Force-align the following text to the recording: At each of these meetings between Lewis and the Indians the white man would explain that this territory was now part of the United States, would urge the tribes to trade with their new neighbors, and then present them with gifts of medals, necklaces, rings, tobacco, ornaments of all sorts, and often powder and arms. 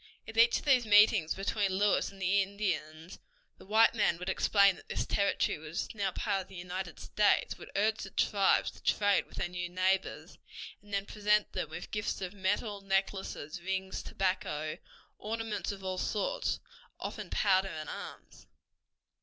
At 0.27 0.35
each 0.35 0.57
of 0.57 0.65
these 0.65 0.83
meetings 0.87 1.35
between 1.35 1.73
Lewis 1.77 2.11
and 2.11 2.19
the 2.19 2.41
Indians 2.41 3.19
the 3.59 3.67
white 3.67 3.93
man 3.93 4.17
would 4.17 4.29
explain 4.29 4.75
that 4.77 4.89
this 4.89 5.05
territory 5.05 5.59
was 5.59 5.93
now 5.93 6.11
part 6.11 6.41
of 6.41 6.47
the 6.47 6.55
United 6.55 6.99
States, 6.99 7.55
would 7.59 7.69
urge 7.75 7.99
the 7.99 8.09
tribes 8.09 8.71
to 8.71 8.81
trade 8.81 9.27
with 9.27 9.37
their 9.37 9.47
new 9.47 9.69
neighbors, 9.69 10.39
and 10.81 10.91
then 10.91 11.05
present 11.05 11.53
them 11.53 11.69
with 11.69 11.91
gifts 11.91 12.19
of 12.19 12.33
medals, 12.33 12.83
necklaces, 12.83 13.61
rings, 13.61 14.01
tobacco, 14.01 14.79
ornaments 15.19 15.71
of 15.71 15.83
all 15.83 15.99
sorts, 15.99 16.55
and 16.55 16.65
often 17.01 17.29
powder 17.29 17.69
and 17.69 17.87
arms. 17.87 18.47